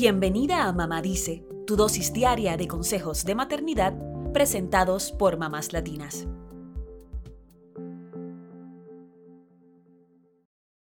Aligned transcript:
Bienvenida 0.00 0.68
a 0.68 0.72
Mamá 0.72 1.02
Dice, 1.02 1.44
tu 1.66 1.74
dosis 1.74 2.12
diaria 2.12 2.56
de 2.56 2.68
consejos 2.68 3.24
de 3.24 3.34
maternidad 3.34 3.94
presentados 4.32 5.10
por 5.10 5.38
mamás 5.38 5.72
latinas. 5.72 6.28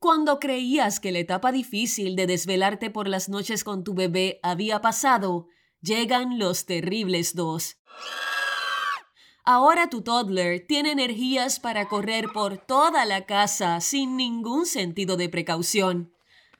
Cuando 0.00 0.40
creías 0.40 0.98
que 0.98 1.12
la 1.12 1.20
etapa 1.20 1.52
difícil 1.52 2.16
de 2.16 2.26
desvelarte 2.26 2.90
por 2.90 3.06
las 3.06 3.28
noches 3.28 3.62
con 3.62 3.84
tu 3.84 3.94
bebé 3.94 4.40
había 4.42 4.80
pasado, 4.80 5.46
llegan 5.80 6.40
los 6.40 6.66
terribles 6.66 7.36
dos. 7.36 7.76
Ahora 9.44 9.88
tu 9.88 10.02
toddler 10.02 10.66
tiene 10.66 10.90
energías 10.90 11.60
para 11.60 11.86
correr 11.86 12.26
por 12.34 12.58
toda 12.58 13.04
la 13.04 13.24
casa 13.24 13.80
sin 13.80 14.16
ningún 14.16 14.66
sentido 14.66 15.16
de 15.16 15.28
precaución. 15.28 16.15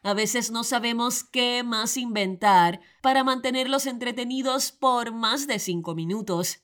A 0.07 0.15
veces 0.15 0.53
no 0.53 0.63
sabemos 0.63 1.25
qué 1.25 1.65
más 1.65 1.97
inventar 1.97 2.81
para 3.03 3.25
mantenerlos 3.25 3.87
entretenidos 3.87 4.71
por 4.71 5.11
más 5.11 5.49
de 5.49 5.59
cinco 5.59 5.97
minutos. 5.97 6.61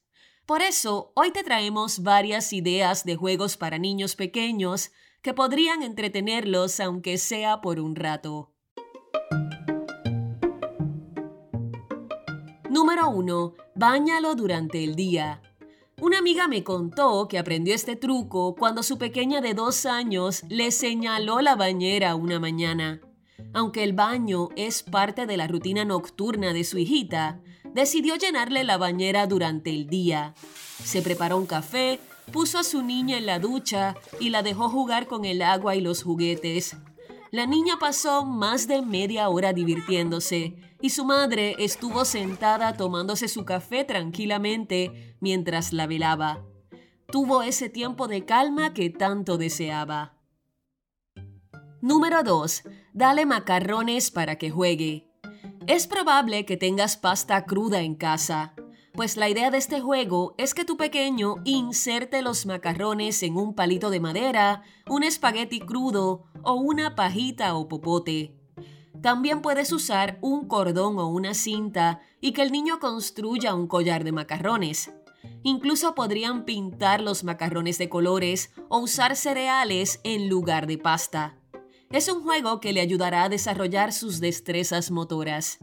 Por 0.47 0.63
eso, 0.63 1.11
hoy 1.17 1.33
te 1.33 1.43
traemos 1.43 2.05
varias 2.05 2.53
ideas 2.53 3.03
de 3.05 3.17
juegos 3.17 3.57
para 3.57 3.79
niños 3.79 4.15
pequeños 4.15 4.93
que 5.23 5.35
podrían 5.35 5.83
entretenerlos 5.83 6.79
aunque 6.79 7.19
sea 7.19 7.61
por 7.61 7.81
un 7.81 7.97
rato. 7.97 8.55
Número 12.71 13.11
1. 13.11 13.55
Báñalo 13.75 14.37
durante 14.37 14.85
el 14.85 14.95
día. 14.95 15.43
Una 16.01 16.19
amiga 16.19 16.47
me 16.47 16.63
contó 16.63 17.27
que 17.27 17.41
aprendió 17.41 17.75
este 17.75 17.97
truco 17.97 18.55
cuando 18.55 18.85
su 18.85 18.99
pequeña 18.99 19.41
de 19.41 19.55
dos 19.55 19.85
años 19.85 20.45
le 20.49 20.71
señaló 20.71 21.41
la 21.41 21.57
bañera 21.57 22.15
una 22.15 22.39
mañana. 22.39 23.01
Aunque 23.53 23.85
el 23.85 23.93
baño 23.93 24.49
es 24.57 24.83
parte 24.83 25.27
de 25.27 25.37
la 25.37 25.47
rutina 25.47 25.85
nocturna 25.85 26.53
de 26.53 26.65
su 26.65 26.79
hijita, 26.79 27.41
decidió 27.75 28.17
llenarle 28.17 28.65
la 28.65 28.79
bañera 28.79 29.27
durante 29.27 29.71
el 29.71 29.87
día. 29.87 30.35
Se 30.85 31.03
preparó 31.03 31.37
un 31.37 31.47
café, 31.47 32.01
puso 32.33 32.59
a 32.59 32.65
su 32.65 32.83
niña 32.83 33.19
en 33.19 33.27
la 33.27 33.39
ducha 33.39 33.95
y 34.21 34.31
la 34.31 34.43
dejó 34.43 34.69
jugar 34.69 35.07
con 35.07 35.25
el 35.25 35.43
agua 35.43 35.77
y 35.77 35.81
los 35.81 36.03
juguetes. 36.03 36.77
La 37.31 37.47
niña 37.47 37.79
pasó 37.81 38.27
más 38.27 38.69
de 38.69 38.83
media 38.83 39.29
hora 39.31 39.53
divirtiéndose 39.53 40.55
y 40.83 40.91
su 40.91 41.05
madre 41.05 41.57
estuvo 41.59 42.05
sentada 42.05 42.77
tomándose 42.77 43.29
su 43.29 43.45
café 43.45 43.85
tranquilamente 43.85 45.17
mientras 45.21 45.73
la 45.73 45.87
velaba. 45.87 46.45
Tuvo 47.07 47.43
ese 47.43 47.69
tiempo 47.69 48.09
de 48.09 48.25
calma 48.25 48.75
que 48.75 48.91
tanto 48.91 49.39
deseaba. 49.39 50.15
Número 51.83 52.23
2. 52.23 52.63
Dale 52.93 53.27
macarrones 53.27 54.13
para 54.13 54.37
que 54.37 54.53
juegue. 54.53 55.11
Es 55.67 55.89
probable 55.89 56.47
que 56.47 56.57
tengas 56.57 56.97
pasta 56.97 57.45
cruda 57.45 57.81
en 57.81 57.97
casa, 57.97 58.55
pues 58.95 59.17
la 59.17 59.29
idea 59.29 59.51
de 59.51 59.59
este 59.59 59.81
juego 59.81 60.37
es 60.39 60.55
que 60.55 60.65
tu 60.65 60.77
pequeño 60.77 61.39
inserte 61.43 62.23
los 62.23 62.47
macarrones 62.47 63.25
en 63.25 63.37
un 63.37 63.57
palito 63.57 63.91
de 63.91 63.99
madera, 63.99 64.63
un 64.89 65.03
espagueti 65.03 65.59
crudo 65.59 66.23
o 66.45 66.53
una 66.53 66.95
pajita 66.95 67.57
o 67.57 67.67
popote. 67.67 68.37
También 69.03 69.43
puedes 69.43 69.73
usar 69.73 70.19
un 70.21 70.47
cordón 70.47 71.01
o 71.01 71.09
una 71.09 71.35
cinta 71.35 72.01
y 72.21 72.33
que 72.33 72.43
el 72.43 72.53
niño 72.53 72.79
construya 72.79 73.55
un 73.55 73.67
collar 73.67 74.05
de 74.05 74.13
macarrones. 74.13 74.93
Incluso 75.43 75.97
podrían 75.97 76.45
pintar 76.45 77.01
los 77.01 77.25
macarrones 77.25 77.79
de 77.79 77.89
colores 77.89 78.53
o 78.69 78.79
usar 78.79 79.17
cereales 79.17 80.01
en 80.05 80.29
lugar 80.29 80.69
de 80.69 80.79
pasta. 80.79 81.42
Es 81.93 82.09
un 82.09 82.23
juego 82.23 82.59
que 82.59 82.73
le 82.73 82.81
ayudará 82.81 83.25
a 83.25 83.29
desarrollar 83.29 83.93
sus 83.93 84.19
destrezas 84.19 84.91
motoras. 84.91 85.59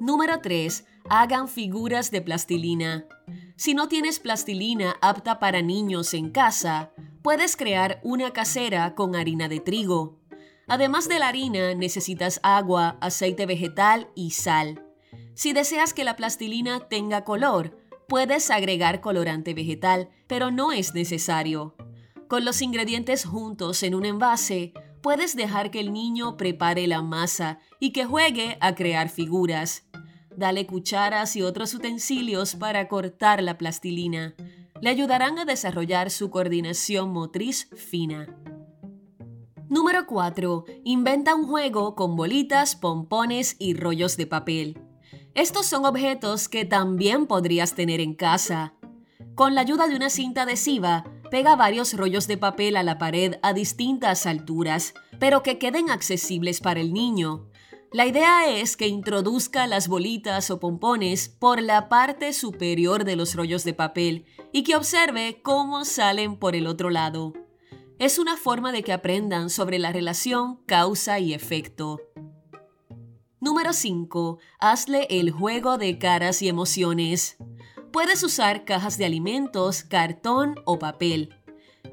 Número 0.00 0.40
3. 0.40 0.84
Hagan 1.08 1.46
figuras 1.46 2.10
de 2.10 2.20
plastilina. 2.20 3.06
Si 3.54 3.74
no 3.74 3.86
tienes 3.86 4.18
plastilina 4.18 4.96
apta 5.00 5.38
para 5.38 5.62
niños 5.62 6.14
en 6.14 6.30
casa, 6.30 6.90
puedes 7.22 7.56
crear 7.56 8.00
una 8.02 8.32
casera 8.32 8.96
con 8.96 9.14
harina 9.14 9.48
de 9.48 9.60
trigo. 9.60 10.18
Además 10.66 11.08
de 11.08 11.20
la 11.20 11.28
harina, 11.28 11.74
necesitas 11.74 12.40
agua, 12.42 12.98
aceite 13.00 13.46
vegetal 13.46 14.08
y 14.16 14.32
sal. 14.32 14.84
Si 15.34 15.52
deseas 15.52 15.94
que 15.94 16.02
la 16.02 16.16
plastilina 16.16 16.88
tenga 16.88 17.22
color, 17.22 17.78
puedes 18.08 18.50
agregar 18.50 19.00
colorante 19.00 19.54
vegetal, 19.54 20.08
pero 20.26 20.50
no 20.50 20.72
es 20.72 20.92
necesario. 20.92 21.76
Con 22.26 22.44
los 22.44 22.62
ingredientes 22.62 23.24
juntos 23.24 23.84
en 23.84 23.94
un 23.94 24.06
envase, 24.06 24.72
puedes 25.04 25.36
dejar 25.36 25.70
que 25.70 25.80
el 25.80 25.92
niño 25.92 26.38
prepare 26.38 26.86
la 26.86 27.02
masa 27.02 27.58
y 27.78 27.92
que 27.92 28.06
juegue 28.06 28.56
a 28.62 28.74
crear 28.74 29.10
figuras. 29.10 29.86
Dale 30.34 30.66
cucharas 30.66 31.36
y 31.36 31.42
otros 31.42 31.74
utensilios 31.74 32.56
para 32.56 32.88
cortar 32.88 33.42
la 33.42 33.58
plastilina. 33.58 34.34
Le 34.80 34.88
ayudarán 34.88 35.38
a 35.38 35.44
desarrollar 35.44 36.10
su 36.10 36.30
coordinación 36.30 37.12
motriz 37.12 37.68
fina. 37.76 38.34
Número 39.68 40.06
4. 40.06 40.64
Inventa 40.84 41.34
un 41.34 41.48
juego 41.48 41.94
con 41.96 42.16
bolitas, 42.16 42.74
pompones 42.74 43.56
y 43.58 43.74
rollos 43.74 44.16
de 44.16 44.26
papel. 44.26 44.80
Estos 45.34 45.66
son 45.66 45.84
objetos 45.84 46.48
que 46.48 46.64
también 46.64 47.26
podrías 47.26 47.74
tener 47.74 48.00
en 48.00 48.14
casa. 48.14 48.72
Con 49.34 49.54
la 49.54 49.60
ayuda 49.60 49.86
de 49.86 49.96
una 49.96 50.08
cinta 50.08 50.44
adhesiva, 50.44 51.04
pega 51.34 51.56
varios 51.56 51.94
rollos 51.94 52.28
de 52.28 52.36
papel 52.36 52.76
a 52.76 52.84
la 52.84 52.96
pared 52.96 53.38
a 53.42 53.52
distintas 53.52 54.24
alturas, 54.24 54.94
pero 55.18 55.42
que 55.42 55.58
queden 55.58 55.90
accesibles 55.90 56.60
para 56.60 56.78
el 56.78 56.92
niño. 56.92 57.50
La 57.90 58.06
idea 58.06 58.48
es 58.48 58.76
que 58.76 58.86
introduzca 58.86 59.66
las 59.66 59.88
bolitas 59.88 60.52
o 60.52 60.60
pompones 60.60 61.28
por 61.28 61.60
la 61.60 61.88
parte 61.88 62.32
superior 62.32 63.02
de 63.02 63.16
los 63.16 63.34
rollos 63.34 63.64
de 63.64 63.74
papel 63.74 64.26
y 64.52 64.62
que 64.62 64.76
observe 64.76 65.40
cómo 65.42 65.84
salen 65.84 66.36
por 66.36 66.54
el 66.54 66.68
otro 66.68 66.88
lado. 66.88 67.32
Es 67.98 68.20
una 68.20 68.36
forma 68.36 68.70
de 68.70 68.84
que 68.84 68.92
aprendan 68.92 69.50
sobre 69.50 69.80
la 69.80 69.90
relación 69.90 70.60
causa 70.66 71.18
y 71.18 71.34
efecto. 71.34 72.00
Número 73.40 73.72
5. 73.72 74.38
Hazle 74.60 75.08
el 75.10 75.32
juego 75.32 75.78
de 75.78 75.98
caras 75.98 76.42
y 76.42 76.48
emociones. 76.48 77.38
Puedes 77.94 78.24
usar 78.24 78.64
cajas 78.64 78.98
de 78.98 79.04
alimentos, 79.04 79.84
cartón 79.84 80.56
o 80.64 80.80
papel. 80.80 81.32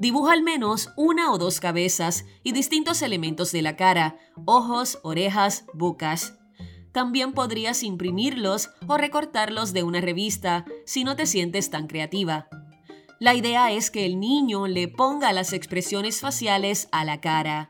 Dibuja 0.00 0.32
al 0.32 0.42
menos 0.42 0.90
una 0.96 1.30
o 1.30 1.38
dos 1.38 1.60
cabezas 1.60 2.24
y 2.42 2.50
distintos 2.50 3.02
elementos 3.02 3.52
de 3.52 3.62
la 3.62 3.76
cara, 3.76 4.18
ojos, 4.44 4.98
orejas, 5.04 5.64
bocas. 5.72 6.40
También 6.90 7.34
podrías 7.34 7.84
imprimirlos 7.84 8.70
o 8.88 8.96
recortarlos 8.96 9.72
de 9.72 9.84
una 9.84 10.00
revista 10.00 10.64
si 10.86 11.04
no 11.04 11.14
te 11.14 11.24
sientes 11.24 11.70
tan 11.70 11.86
creativa. 11.86 12.48
La 13.20 13.36
idea 13.36 13.70
es 13.70 13.92
que 13.92 14.04
el 14.04 14.18
niño 14.18 14.66
le 14.66 14.88
ponga 14.88 15.32
las 15.32 15.52
expresiones 15.52 16.18
faciales 16.18 16.88
a 16.90 17.04
la 17.04 17.20
cara. 17.20 17.68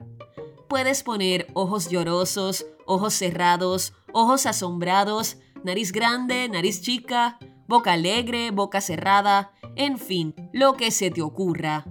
Puedes 0.70 1.02
poner 1.02 1.48
ojos 1.52 1.90
llorosos, 1.90 2.64
ojos 2.86 3.12
cerrados, 3.12 3.92
ojos 4.14 4.46
asombrados, 4.46 5.36
nariz 5.64 5.92
grande, 5.92 6.48
nariz 6.48 6.80
chica, 6.80 7.38
boca 7.72 7.94
alegre, 7.94 8.50
boca 8.50 8.82
cerrada, 8.82 9.50
en 9.76 9.96
fin, 9.96 10.34
lo 10.52 10.74
que 10.74 10.90
se 10.90 11.10
te 11.10 11.22
ocurra. 11.22 11.86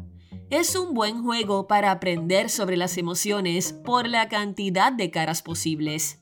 Es 0.51 0.75
un 0.75 0.93
buen 0.93 1.23
juego 1.23 1.65
para 1.65 1.89
aprender 1.89 2.51
sobre 2.51 2.77
las 2.77 2.99
emociones 2.99 3.73
por 3.73 4.07
la 4.07 4.29
cantidad 4.29 4.93
de 4.93 5.09
caras 5.09 5.41
posibles. 5.41 6.19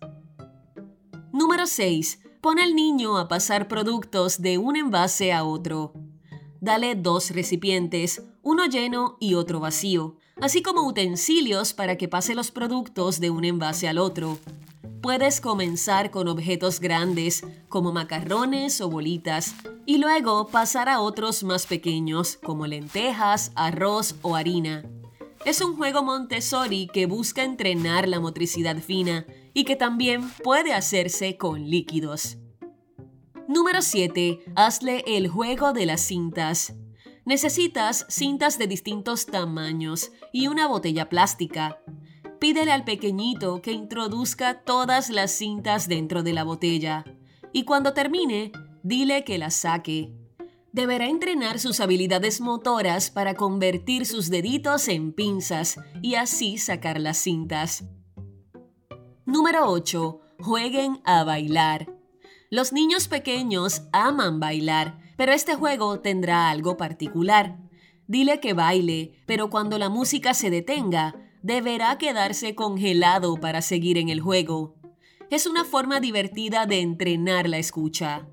Número 1.34 1.68
6. 1.68 2.22
Pon 2.40 2.58
al 2.58 2.74
niño 2.74 3.18
a 3.18 3.28
pasar 3.28 3.68
productos 3.68 4.42
de 4.42 4.58
un 4.58 4.78
envase 4.78 5.34
a 5.34 5.44
otro. 5.44 5.92
Dale 6.62 6.96
dos 6.96 7.32
recipientes, 7.32 8.24
uno 8.42 8.66
lleno 8.66 9.18
y 9.20 9.34
otro 9.34 9.60
vacío, 9.60 10.16
así 10.40 10.62
como 10.62 10.88
utensilios 10.88 11.74
para 11.74 11.98
que 11.98 12.08
pase 12.08 12.34
los 12.34 12.52
productos 12.52 13.20
de 13.20 13.30
un 13.30 13.44
envase 13.44 13.90
al 13.90 13.98
otro. 13.98 14.40
Puedes 15.02 15.40
comenzar 15.40 16.12
con 16.12 16.28
objetos 16.28 16.82
grandes 16.82 17.44
como 17.70 17.94
macarrones 17.94 18.82
o 18.82 18.90
bolitas 18.90 19.56
y 19.86 19.98
luego 19.98 20.48
pasar 20.48 20.90
a 20.90 21.00
otros 21.00 21.44
más 21.44 21.66
pequeños 21.66 22.38
como 22.44 22.68
lentejas, 22.68 23.54
arroz 23.56 24.16
o 24.22 24.36
harina. 24.36 24.84
Es 25.46 25.62
un 25.62 25.78
juego 25.78 26.04
Montessori 26.04 26.90
que 26.94 27.06
busca 27.06 27.44
entrenar 27.44 28.10
la 28.10 28.20
motricidad 28.20 28.78
fina 28.78 29.26
y 29.54 29.64
que 29.64 29.78
también 29.78 30.30
puede 30.44 30.74
hacerse 30.74 31.38
con 31.38 31.70
líquidos. 31.70 32.38
Número 33.48 33.82
7. 33.82 34.42
Hazle 34.56 35.04
el 35.08 35.30
juego 35.30 35.72
de 35.72 35.86
las 35.86 36.02
cintas. 36.02 36.74
Necesitas 37.26 38.06
cintas 38.10 38.58
de 38.58 38.68
distintos 38.68 39.28
tamaños 39.28 40.12
y 40.34 40.48
una 40.48 40.68
botella 40.68 41.08
plástica. 41.08 41.80
Pídele 42.40 42.72
al 42.72 42.86
pequeñito 42.86 43.62
que 43.62 43.74
introduzca 43.74 44.62
todas 44.62 45.10
las 45.10 45.32
cintas 45.32 45.88
dentro 45.88 46.24
de 46.24 46.34
la 46.34 46.44
botella 46.44 47.04
y 47.52 47.64
cuando 47.64 47.94
termine, 47.94 48.52
dile 48.84 49.24
que 49.24 49.38
las 49.38 49.56
saque. 49.56 50.14
Deberá 50.72 51.08
entrenar 51.08 51.60
sus 51.60 51.80
habilidades 51.80 52.42
motoras 52.42 53.10
para 53.10 53.34
convertir 53.34 54.06
sus 54.06 54.30
deditos 54.30 54.88
en 54.88 55.14
pinzas 55.14 55.78
y 56.02 56.16
así 56.16 56.58
sacar 56.58 57.00
las 57.00 57.18
cintas. 57.18 57.86
Número 59.26 59.70
8. 59.70 60.22
jueguen 60.40 61.02
a 61.06 61.24
bailar. 61.24 61.92
Los 62.52 62.72
niños 62.72 63.08
pequeños 63.08 63.84
aman 63.92 64.40
bailar, 64.40 65.00
pero 65.18 65.34
este 65.34 65.56
juego 65.56 66.00
tendrá 66.00 66.50
algo 66.50 66.78
particular. 66.78 67.58
Dile 68.08 68.40
que 68.40 68.54
baile, 68.54 69.22
pero 69.26 69.50
cuando 69.50 69.78
la 69.78 69.90
música 69.90 70.34
se 70.34 70.50
detenga, 70.50 71.29
deberá 71.42 71.98
quedarse 71.98 72.56
congelado 72.56 73.38
para 73.38 73.62
seguir 73.62 73.98
en 73.98 74.10
el 74.10 74.20
juego. 74.20 74.76
Es 75.30 75.46
una 75.46 75.64
forma 75.64 76.00
divertida 76.00 76.66
de 76.66 76.82
entrenar 76.82 77.48
la 77.48 77.58
escucha. 77.58 78.28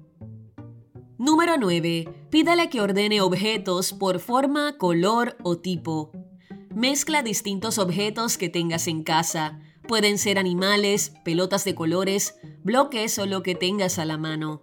Número 1.18 1.56
9. 1.58 2.08
Pídale 2.30 2.68
que 2.68 2.80
ordene 2.80 3.20
objetos 3.20 3.92
por 3.92 4.18
forma, 4.18 4.76
color 4.78 5.36
o 5.42 5.58
tipo. 5.58 6.10
Mezcla 6.74 7.22
distintos 7.22 7.78
objetos 7.78 8.36
que 8.36 8.48
tengas 8.48 8.86
en 8.86 9.02
casa. 9.02 9.60
Pueden 9.88 10.18
ser 10.18 10.38
animales, 10.38 11.12
pelotas 11.24 11.64
de 11.64 11.74
colores, 11.74 12.34
bloques 12.62 13.18
o 13.18 13.26
lo 13.26 13.42
que 13.42 13.54
tengas 13.54 13.98
a 13.98 14.04
la 14.04 14.18
mano. 14.18 14.62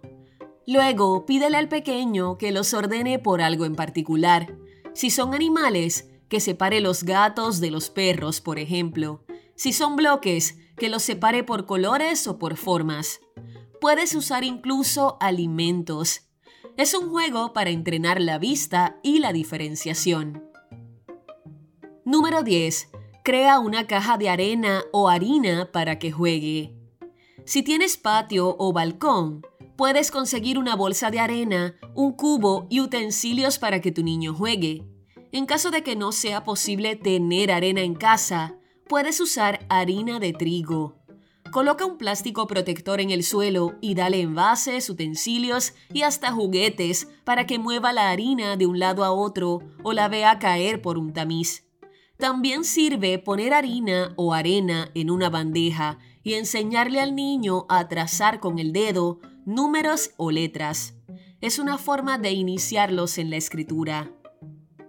Luego, 0.66 1.26
pídele 1.26 1.56
al 1.56 1.68
pequeño 1.68 2.38
que 2.38 2.52
los 2.52 2.72
ordene 2.72 3.18
por 3.18 3.42
algo 3.42 3.64
en 3.64 3.74
particular. 3.74 4.56
Si 4.94 5.10
son 5.10 5.34
animales, 5.34 6.08
que 6.34 6.40
separe 6.40 6.80
los 6.80 7.04
gatos 7.04 7.60
de 7.60 7.70
los 7.70 7.90
perros, 7.90 8.40
por 8.40 8.58
ejemplo. 8.58 9.24
Si 9.54 9.72
son 9.72 9.94
bloques, 9.94 10.58
que 10.76 10.88
los 10.88 11.04
separe 11.04 11.44
por 11.44 11.64
colores 11.64 12.26
o 12.26 12.40
por 12.40 12.56
formas. 12.56 13.20
Puedes 13.80 14.16
usar 14.16 14.42
incluso 14.42 15.16
alimentos. 15.20 16.22
Es 16.76 16.92
un 16.92 17.08
juego 17.08 17.52
para 17.52 17.70
entrenar 17.70 18.20
la 18.20 18.38
vista 18.38 18.98
y 19.04 19.20
la 19.20 19.32
diferenciación. 19.32 20.42
Número 22.04 22.42
10. 22.42 22.88
Crea 23.22 23.60
una 23.60 23.86
caja 23.86 24.18
de 24.18 24.28
arena 24.28 24.82
o 24.92 25.08
harina 25.08 25.70
para 25.70 26.00
que 26.00 26.10
juegue. 26.10 26.74
Si 27.44 27.62
tienes 27.62 27.96
patio 27.96 28.56
o 28.58 28.72
balcón, 28.72 29.42
puedes 29.76 30.10
conseguir 30.10 30.58
una 30.58 30.74
bolsa 30.74 31.12
de 31.12 31.20
arena, 31.20 31.76
un 31.94 32.10
cubo 32.10 32.66
y 32.70 32.80
utensilios 32.80 33.60
para 33.60 33.80
que 33.80 33.92
tu 33.92 34.02
niño 34.02 34.34
juegue. 34.34 34.84
En 35.34 35.46
caso 35.46 35.72
de 35.72 35.82
que 35.82 35.96
no 35.96 36.12
sea 36.12 36.44
posible 36.44 36.94
tener 36.94 37.50
arena 37.50 37.80
en 37.80 37.96
casa, 37.96 38.54
puedes 38.88 39.18
usar 39.20 39.66
harina 39.68 40.20
de 40.20 40.32
trigo. 40.32 40.94
Coloca 41.50 41.84
un 41.84 41.98
plástico 41.98 42.46
protector 42.46 43.00
en 43.00 43.10
el 43.10 43.24
suelo 43.24 43.74
y 43.80 43.96
dale 43.96 44.20
envases, 44.20 44.88
utensilios 44.88 45.74
y 45.92 46.02
hasta 46.02 46.30
juguetes 46.30 47.08
para 47.24 47.46
que 47.46 47.58
mueva 47.58 47.92
la 47.92 48.10
harina 48.10 48.56
de 48.56 48.66
un 48.66 48.78
lado 48.78 49.02
a 49.02 49.10
otro 49.10 49.58
o 49.82 49.92
la 49.92 50.06
vea 50.06 50.38
caer 50.38 50.80
por 50.80 50.98
un 50.98 51.12
tamiz. 51.12 51.66
También 52.16 52.62
sirve 52.62 53.18
poner 53.18 53.54
harina 53.54 54.14
o 54.14 54.34
arena 54.34 54.92
en 54.94 55.10
una 55.10 55.30
bandeja 55.30 55.98
y 56.22 56.34
enseñarle 56.34 57.00
al 57.00 57.16
niño 57.16 57.66
a 57.68 57.88
trazar 57.88 58.38
con 58.38 58.60
el 58.60 58.72
dedo 58.72 59.18
números 59.44 60.12
o 60.16 60.30
letras. 60.30 60.94
Es 61.40 61.58
una 61.58 61.76
forma 61.76 62.18
de 62.18 62.30
iniciarlos 62.30 63.18
en 63.18 63.30
la 63.30 63.36
escritura. 63.36 64.12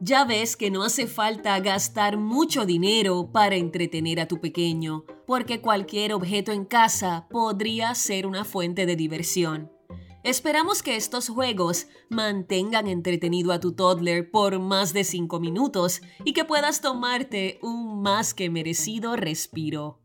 Ya 0.07 0.23
ves 0.23 0.55
que 0.55 0.69
no 0.69 0.83
hace 0.83 1.07
falta 1.07 1.59
gastar 1.59 2.15
mucho 2.17 2.67
dinero 2.67 3.31
para 3.31 3.55
entretener 3.55 4.19
a 4.19 4.27
tu 4.27 4.39
pequeño, 4.39 5.03
porque 5.25 5.61
cualquier 5.61 6.13
objeto 6.13 6.51
en 6.51 6.63
casa 6.63 7.25
podría 7.31 7.95
ser 7.95 8.27
una 8.27 8.45
fuente 8.45 8.85
de 8.85 8.95
diversión. 8.95 9.71
Esperamos 10.21 10.83
que 10.83 10.95
estos 10.95 11.29
juegos 11.29 11.87
mantengan 12.07 12.87
entretenido 12.87 13.51
a 13.51 13.59
tu 13.59 13.71
toddler 13.71 14.29
por 14.29 14.59
más 14.59 14.93
de 14.93 15.03
5 15.03 15.39
minutos 15.39 16.03
y 16.23 16.33
que 16.33 16.45
puedas 16.45 16.81
tomarte 16.81 17.57
un 17.63 18.03
más 18.03 18.35
que 18.35 18.51
merecido 18.51 19.15
respiro. 19.15 20.04